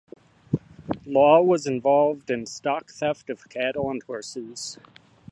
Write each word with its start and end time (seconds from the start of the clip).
Law 1.05 1.43
was 1.43 1.67
involved 1.67 2.31
in 2.31 2.47
stock 2.47 2.89
theft 2.89 3.29
of 3.29 3.47
cattle 3.49 3.91
and 3.91 4.01
horses. 4.01 4.79